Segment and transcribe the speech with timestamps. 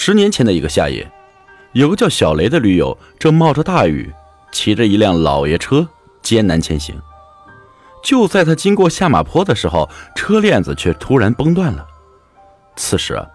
[0.00, 1.10] 十年前的一个夏夜，
[1.72, 4.14] 有个叫小雷的驴友正冒着大雨，
[4.52, 5.88] 骑着一辆老爷车
[6.22, 6.94] 艰难前行。
[8.00, 11.84] 就在他经过下马坡的时候，车链子却突然崩断了。
[12.76, 13.26] 此时啊，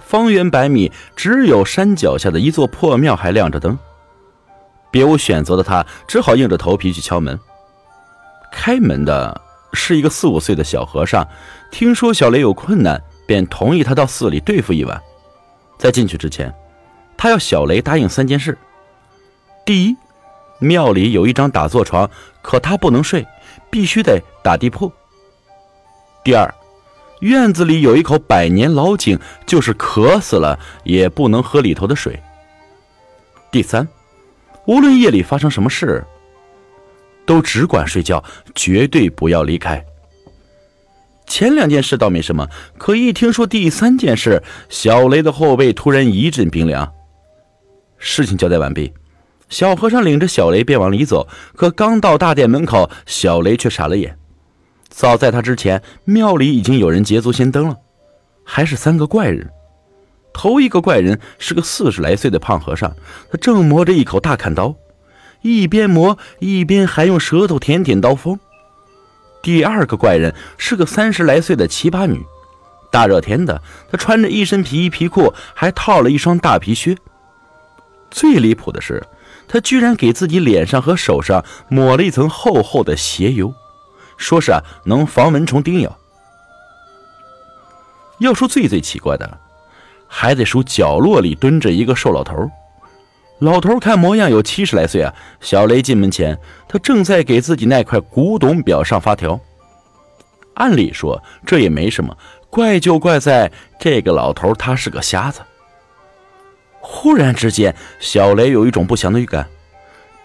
[0.00, 3.78] 方圆百米只有山脚下的一座破庙还亮着灯，
[4.90, 7.38] 别无选择的他只好硬着头皮去敲门。
[8.50, 9.40] 开门的
[9.74, 11.24] 是一个四五岁的小和尚，
[11.70, 15.00] 听说小雷有困难，便同意他到寺里对付一晚。
[15.80, 16.54] 在进去之前，
[17.16, 18.56] 他要小雷答应三件事：
[19.64, 19.96] 第一，
[20.58, 22.08] 庙里有一张打坐床，
[22.42, 23.26] 可他不能睡，
[23.70, 24.92] 必须得打地铺；
[26.22, 26.54] 第二，
[27.20, 32.12] 院子里有一口百年老井，就是渴死了也不能喝里头的水；
[33.50, 33.88] 第三，
[34.66, 36.04] 无论夜里发生什么事，
[37.24, 38.22] 都只管睡觉，
[38.54, 39.82] 绝对不要离开。
[41.30, 46.92] 前两件事倒没什么，可一听说第三件事，小雷的后背突然一阵冰凉。
[47.98, 48.92] 事情交代完毕，
[49.48, 51.28] 小和尚领着小雷便往里走。
[51.54, 54.18] 可刚到大殿门口，小雷却傻了眼。
[54.88, 57.76] 早在他之前，庙里已经有人捷足先登了，
[58.42, 59.48] 还是三个怪人。
[60.32, 62.92] 头一个怪人是个四十来岁的胖和尚，
[63.30, 64.74] 他正磨着一口大砍刀，
[65.42, 68.36] 一边磨一边还用舌头舔舔刀锋。
[69.42, 72.24] 第二个怪人是个三十来岁的奇葩女，
[72.90, 76.96] 大热天的，她穿着一身皮衣皮裤，还套了一双大皮靴。
[78.10, 79.02] 最离谱的是，
[79.48, 83.54] 她居然给自己脸上和手上抹了一层厚厚的鞋油，
[84.16, 85.96] 说是啊能防蚊虫叮咬。
[88.18, 89.38] 要说最最奇怪的，
[90.06, 92.34] 还得数角落里蹲着一个瘦老头。
[93.40, 95.12] 老头看模样有七十来岁啊。
[95.40, 96.38] 小雷进门前，
[96.68, 99.38] 他正在给自己那块古董表上发条。
[100.54, 102.16] 按理说这也没什么，
[102.50, 105.40] 怪就怪在这个老头他是个瞎子。
[106.80, 109.46] 忽然之间，小雷有一种不祥的预感，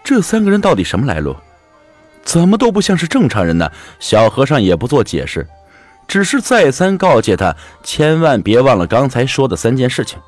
[0.04, 1.34] 这三个人到底什么来路？
[2.22, 3.70] 怎么都不像是正常人呢？
[3.98, 5.46] 小和尚也不做解释，
[6.08, 10.18] 只是再三告诫他，千万别忘了刚才说的三件事情。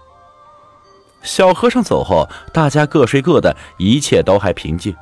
[1.22, 4.94] 小和尚走后，大家各睡各的，一切都还平静。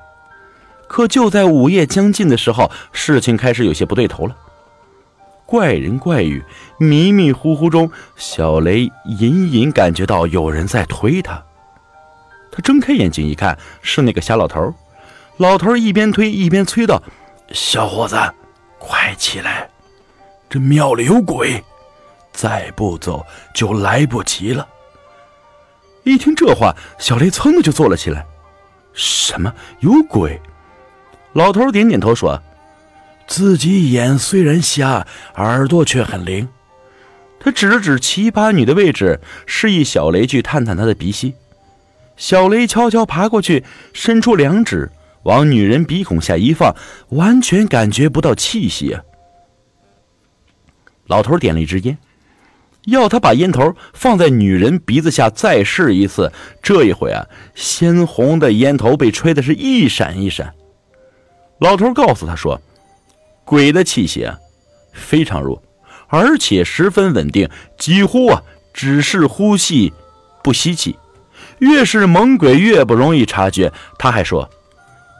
[0.88, 4.36] 可就在午夜将近的时候，事情开始有些不对头了。
[5.44, 6.44] 怪人怪语，
[6.78, 11.42] 迷迷糊糊中，小雷隐隐感觉到有人在推他。
[12.50, 14.74] 他睁开眼睛一看，是那个瞎老头。
[15.36, 17.02] 老头一边推一边催道
[17.52, 18.16] ：“小伙子，
[18.78, 19.68] 快起来，
[20.48, 21.62] 这庙里有鬼，
[22.32, 23.24] 再不走
[23.54, 24.66] 就来不及了。”
[26.06, 28.24] 一听这话，小雷噌的就坐了起来。
[28.92, 30.40] 什么有鬼？
[31.32, 32.40] 老头点点头说
[33.26, 36.48] ：“自己眼虽然瞎，耳朵却很灵。”
[37.40, 41.34] 他指了指奇葩女的位置，示意小雷去探探她的鼻息。
[42.16, 44.88] 小雷悄悄爬过去，伸出两指
[45.24, 46.72] 往女人鼻孔下一放，
[47.08, 49.02] 完全感觉不到气息啊。
[51.08, 51.98] 老头点了一支烟。
[52.86, 56.32] 要他把烟头放在女人鼻子下再试一次，
[56.62, 60.52] 这一回啊，鲜红的烟头被吹的是一闪一闪。
[61.58, 62.60] 老头告诉他说
[63.44, 64.38] ：“鬼的气息啊，
[64.92, 65.62] 非常弱，
[66.08, 67.48] 而且十分稳定，
[67.78, 68.42] 几乎啊
[68.72, 69.92] 只是呼吸，
[70.42, 70.96] 不吸气。
[71.58, 74.48] 越是猛鬼越不容易察觉。”他还说：“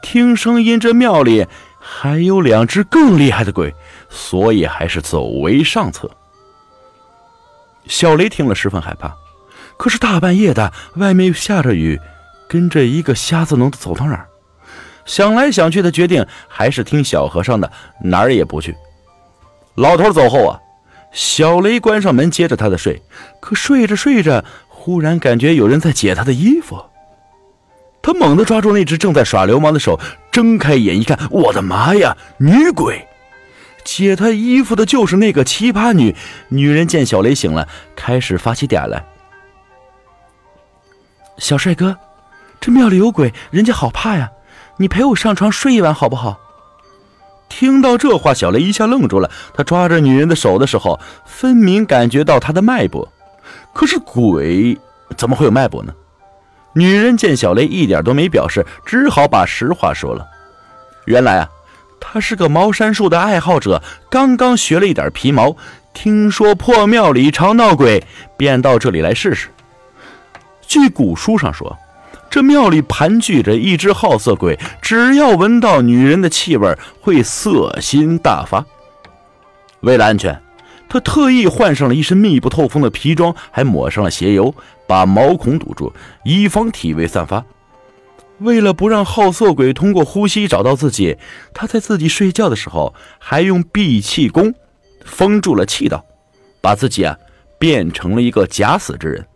[0.03, 1.47] 听声音，这庙里
[1.81, 3.75] 还有两只更厉害的鬼，
[4.09, 6.09] 所以还是走为上策。”
[7.87, 9.15] 小雷听了十分害怕，
[9.77, 12.01] 可是大半夜的，外面又下着雨，
[12.49, 14.27] 跟着一个瞎子能走到哪儿？
[15.05, 17.71] 想来想去，他决定还是听小和尚的，
[18.03, 18.75] 哪儿也不去。
[19.77, 20.59] 老头走后啊，
[21.13, 23.01] 小雷关上门，接着他的睡。
[23.41, 26.85] 可睡着睡着，忽然感觉有人在解他的衣服，
[28.03, 30.01] 他猛地抓住那只正在耍流氓的手，
[30.33, 33.07] 睁开眼一看，我的妈呀，女鬼！
[33.87, 36.15] 解他衣服的就是那个奇葩女。
[36.49, 39.07] 女人见小雷醒了，开始发起嗲来
[41.39, 41.97] ：“小帅哥，
[42.61, 44.29] 这庙里有鬼，人家好怕呀！
[44.79, 46.39] 你陪我上床睡一晚好不好？”
[47.49, 49.31] 听到这话，小雷一下愣住了。
[49.55, 53.09] 他抓着女人的手的时候，分明感觉到她的脉搏。
[53.73, 54.77] 可是鬼
[55.17, 55.95] 怎么会有脉搏呢？
[56.75, 60.27] 女人见小雷一点都没表示，只好把实话说了。
[61.05, 61.49] 原来啊。
[62.09, 65.57] 他是个茅山术的爱好者，刚刚学了一点皮毛，
[65.93, 68.05] 听说破庙里常闹鬼，
[68.37, 69.49] 便到这里来试试。
[70.69, 71.77] 据古书上说，
[72.31, 78.65] 这庙里盘踞着一只好色鬼，只要闻到女人的气味，会色心大发。
[79.81, 80.41] 为了安全，
[80.89, 84.55] 他特意换上了一身密不透风的皮装，还抹上了鞋油，
[84.87, 85.93] 把毛孔堵住，
[86.25, 87.45] 以防体味散发。
[88.39, 91.17] 为了不让好色鬼通过呼吸找到自己，
[91.55, 94.53] 他在自己睡觉的时候还用闭气功
[95.05, 96.05] 封住了气道，
[96.61, 97.17] 把自己啊
[97.59, 99.27] 变成了一个假死之人。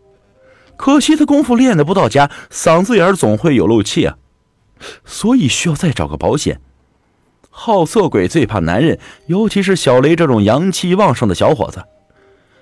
[0.76, 4.16] 可惜他功夫练得不到家，嗓子眼总会有漏气啊，
[5.04, 6.60] 所以需要再找个保险。
[7.48, 11.84] 好色鬼最怕男人，尤其是小雷这种阳气旺盛的小伙子。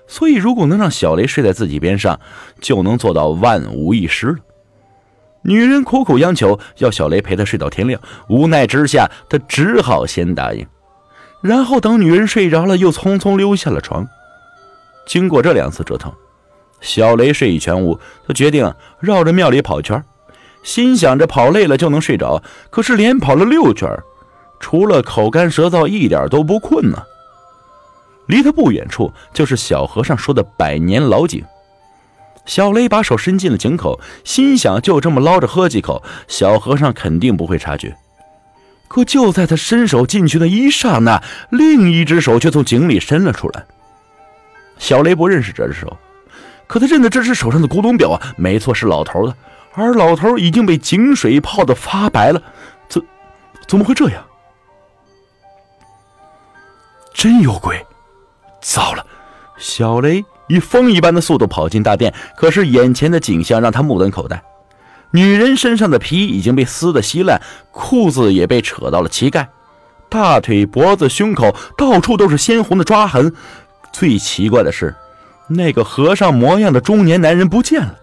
[0.07, 2.19] 所以，如果能让小雷睡在自己边上，
[2.59, 4.37] 就能做到万无一失了。
[5.49, 10.63] 女人苦苦央求要小雷陪她睡到天亮，无奈之下，他只好先答应。
[11.41, 14.07] 然后等女人睡着了，又匆匆溜下了床。
[15.07, 16.13] 经过这两次折腾，
[16.81, 20.03] 小雷睡意全无，他决定绕着庙里跑圈，
[20.61, 22.43] 心想着跑累了就能睡着。
[22.69, 23.89] 可是连跑了六圈。
[24.59, 27.01] 除了口干舌燥，一点都不困呢。
[28.27, 31.43] 离他不远处就是小和尚说的百年老井。
[32.49, 37.95] 小雷把手伸进了井口，心想就这么捞着喝几口，小和尚肯定不会察觉。
[38.87, 43.63] 可就在他伸手进去的一刹那，另一只手却从井里伸了出来。
[44.79, 45.95] 小雷不认识这只手，
[46.65, 49.35] 可他认得这只手上的古董表啊，没错，是老头的。
[49.75, 52.41] 而老头已经被井水泡得发白了，
[52.89, 52.99] 怎
[53.67, 54.25] 怎么会这样？
[57.13, 57.85] 真有鬼！
[58.59, 59.05] 糟了，
[59.59, 64.43] 小雷以风一般的速度跑进大殿，可是眼前的景象让他目瞪口呆。
[65.11, 67.41] 女人身上的皮已经被撕得稀烂，
[67.71, 69.47] 裤子也被扯到了膝盖，
[70.09, 73.33] 大腿、脖子、胸口到处都是鲜红的抓痕。
[73.91, 74.93] 最奇怪的是，
[75.47, 77.95] 那个和尚模样的中年男人不见了。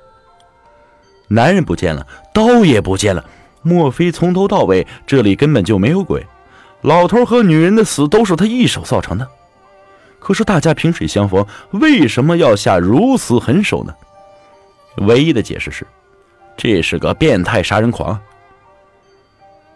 [1.29, 3.25] 男人不见了，刀也不见了，
[3.63, 6.25] 莫非从头到尾这里根本就没有鬼？
[6.83, 9.29] 老头和女人的死都是他一手造成的，
[10.27, 13.95] 可是大家萍水相逢，为什么要下如此狠手呢？
[15.07, 15.87] 唯一的解释是，
[16.57, 18.19] 这是个变态杀人狂。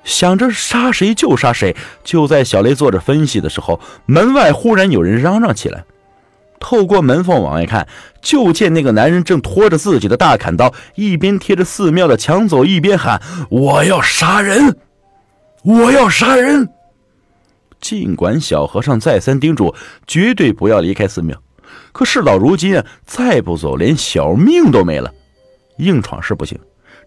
[0.02, 5.84] 想着杀谁就杀谁，就在小雷坐着分析的时候，门外忽然有人嚷嚷起来。
[6.58, 7.86] 透过门缝往外看，
[8.20, 14.76] 就见那个男人正拖着自己的大砍刀，一边贴着寺庙的墙走，一边喊：“我要杀人，
[15.62, 16.68] 我要杀人。”
[17.80, 19.74] 尽管小和尚再三叮嘱，
[20.06, 21.36] 绝对不要离开寺庙，
[21.92, 25.12] 可事到如今，再不走，连小命都没了。
[25.78, 26.58] 硬闯是不行，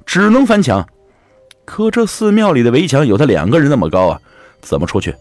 [0.06, 0.86] 只能翻墙。
[1.64, 4.20] 可这寺庙里的围墙有他两个人那么高啊，
[4.62, 5.16] 怎么出去？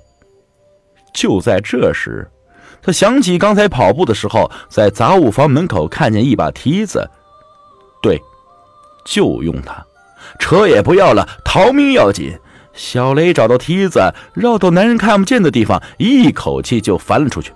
[1.15, 2.27] 就在这时，
[2.81, 7.07] 他想起刚才跑步的时候，在杂物房门口看见一把梯子。
[8.01, 8.19] 对，
[9.05, 9.85] 就用它，
[10.39, 12.33] 车也不要了，逃命要紧。
[12.75, 17.53] 小雷找到梯子，绕到男人看不见的地方，一口气就翻了出去。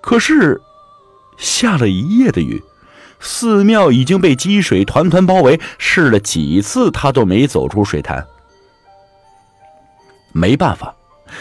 [0.00, 0.60] 可是，
[1.36, 2.62] 下了一夜的雨，
[3.20, 8.26] 寺庙已经被积水团团包围，试了几次他都没走出水潭。
[10.32, 10.94] 没办法，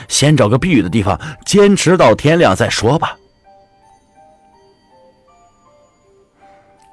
[0.07, 3.15] 先找个避雨的地方，坚持到天亮再说吧。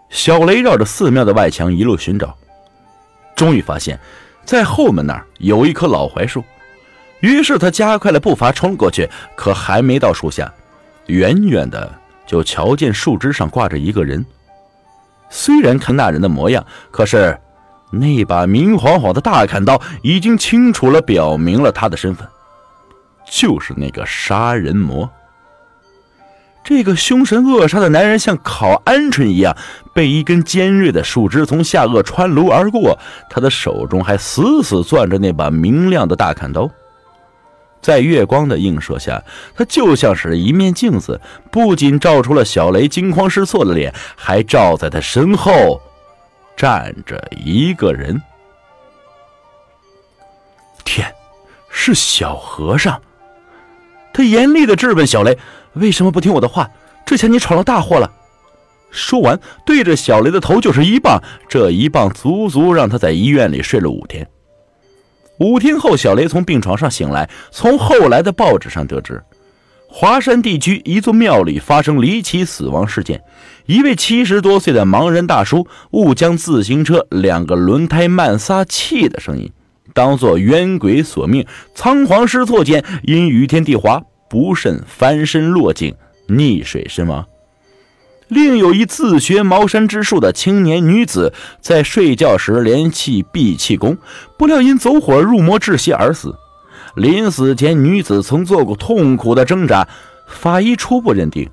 [0.09, 2.37] 小雷绕着寺庙的外墙一路寻找，
[3.35, 3.99] 终于发现。
[4.47, 6.43] 在后门那儿有一棵老槐树，
[7.21, 9.09] 于是他加快了步伐冲过去。
[9.37, 10.51] 可还没到树下，
[11.07, 11.93] 远远的
[12.25, 14.25] 就瞧见树枝上挂着一个人。
[15.29, 17.37] 虽然看那人的模样，可是
[17.91, 22.27] 那把明晃晃的大砍刀已经清楚了表明了他的身份，
[23.29, 25.11] 就是那个杀人魔。
[26.69, 29.57] 这个凶神恶煞的男人像烤鹌鹑一样，
[29.95, 32.99] 被一根尖锐的树枝从下颚穿颅而过，
[33.31, 36.69] 他的手中还死死攥着那把明亮的大砍刀。
[37.81, 39.23] 在月光的映射下，
[39.55, 41.21] 他就像是一面镜子，
[41.53, 45.81] 不仅照出了小雷惊慌失措的脸，还照在他身后
[46.57, 48.21] 站着一个人。
[50.85, 51.07] 天，
[51.71, 53.01] 是小和尚！
[54.13, 55.39] 他严厉的质问小雷。
[55.77, 56.69] 为什么不听我的话？
[57.07, 58.11] 之前你闯了大祸了。
[58.91, 61.23] 说完，对着小雷的头就是一棒。
[61.49, 64.27] 这一棒足足让他在医院里睡了五天。
[65.39, 69.23] 五天后，小雷从病床上醒来，从后来的报纸上得知，
[69.87, 73.23] 华山地区一座庙里发生离奇死亡事件。
[73.67, 79.53] 一位七十多岁的盲人大叔误将自行车两个轮胎慢撒气的声音
[79.93, 84.03] 当作冤鬼索命，仓皇失措间因雨天地滑。
[84.29, 85.95] 不慎翻身落井，
[86.29, 87.27] 溺水身亡。
[88.29, 93.97] 另有一自学茅山之术的青年女子，在睡觉时连气闭气功，
[94.37, 96.35] 不料因走火入魔窒息而死。
[96.97, 99.87] 临死前，女子曾做过痛苦的挣扎，
[100.27, 101.49] 法医初步认定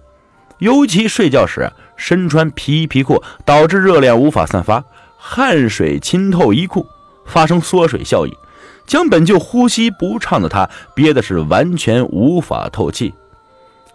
[0.58, 4.84] 尤其睡觉时身穿皮衣皮裤，导致热量无法散发，
[5.18, 6.88] 汗水浸透衣裤，
[7.26, 8.34] 发生缩水效应，
[8.86, 13.14] 将本就呼吸不畅的他憋的是完全无法透气。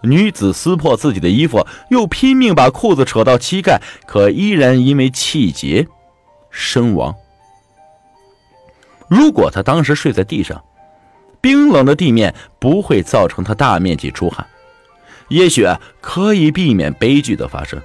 [0.00, 5.86] 女子撕破自己的衣服，又拼命把裤子扯到膝盖，可依然因为气结
[6.50, 7.14] 身亡。
[9.08, 10.62] 如果他当时睡在地上，
[11.40, 14.46] 冰冷的地面不会造成他大面积出汗。
[15.28, 15.66] 也许
[16.00, 17.80] 可以避免悲剧的发生。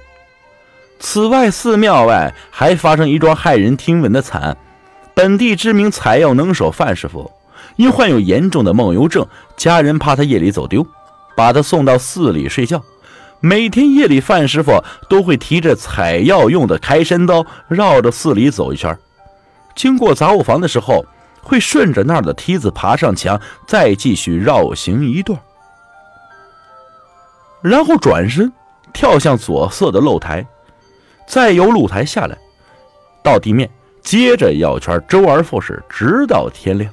[1.00, 4.56] 此外，寺庙外还发生一桩骇人听闻的惨案：
[5.14, 7.30] 本地知名采药能手范师傅，
[7.76, 10.84] 因患有严重的梦游症，家人怕他夜里走丢，
[11.36, 12.82] 把他送到寺里睡觉。
[13.40, 18.96] 每天夜里，范师傅都会提着采药用的开山刀，绕着寺里走一圈。
[19.76, 21.04] 经过杂物房的时候，
[21.42, 25.38] 会顺着那儿的梯子爬上墙，再继续绕行一段。
[27.60, 28.52] 然后转身
[28.92, 30.46] 跳向左侧的露台，
[31.26, 32.36] 再由露台下来，
[33.22, 33.68] 到地面，
[34.04, 36.88] 接着绕圈，周而复始，直到天亮。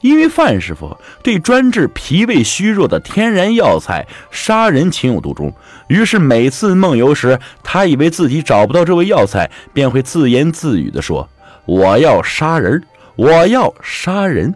[0.00, 5.50] 因为范师傅对专治脾胃虚弱的天然药材杀人情有独钟，
[5.88, 11.26] 于是每次梦游时，他以为自己找不到这味药材，便会自言自语地说
[11.64, 12.82] ：“我要杀人，
[13.16, 14.54] 我要杀人。”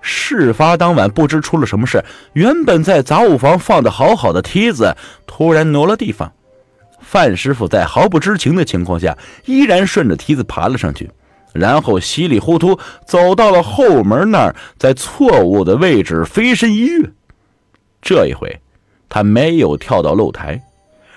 [0.00, 6.32] 事发当晚，不知出了什么事，原本在杂物房放的好好的梯子突然挪了地方。
[7.10, 11.10] 范师傅在毫不知情的情况下，依然顺着梯子爬了上去，
[11.54, 17.10] 然后稀里糊涂走到了后门那儿，在错误的位置飞身一跃。
[18.02, 18.60] 这一回，
[19.08, 20.62] 他没有跳到露台，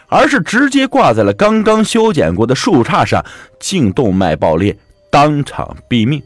[0.07, 3.25] 而是直接挂在了刚刚修剪过的树杈上，
[3.59, 4.77] 颈动脉爆裂，
[5.11, 6.23] 当场毙命。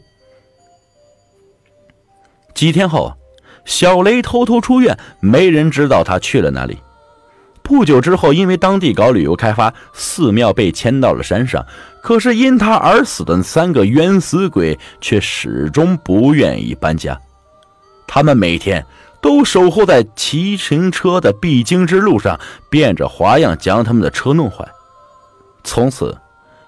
[2.54, 3.12] 几天后，
[3.64, 6.78] 小雷偷偷出院，没人知道他去了哪里。
[7.66, 11.66] 不久之后，因为当地搞旅游开发，寺庙被迁到了山上。
[12.00, 17.20] 可是因他而死的三个冤死鬼却始终不愿意搬家。
[18.06, 18.86] 他们每天
[19.20, 22.38] 都守候在骑行车的必经之路上，
[22.70, 24.64] 变着花样将他们的车弄坏。
[25.64, 26.16] 从此，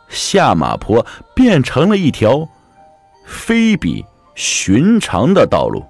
[0.09, 2.49] 下马坡变成了一条
[3.25, 4.05] 非比。
[4.35, 5.85] 寻常的道路。